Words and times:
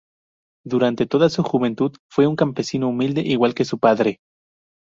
Durante 0.65 1.05
toda 1.05 1.29
su 1.29 1.43
juventud 1.43 1.93
fue 2.09 2.25
un 2.25 2.35
campesino 2.35 2.89
humilde, 2.89 3.21
igual 3.21 3.53
que 3.53 3.65
su 3.65 3.77
padre. 3.77 4.19